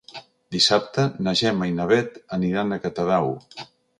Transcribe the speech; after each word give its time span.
Dissabte 0.53 1.03
na 1.27 1.33
Gemma 1.41 1.69
i 1.71 1.75
na 1.81 1.85
Bet 1.93 2.19
aniran 2.39 2.71
a 2.79 2.83
Catadau. 2.87 3.33